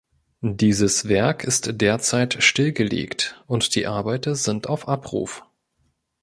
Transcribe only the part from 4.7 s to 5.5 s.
Abruf.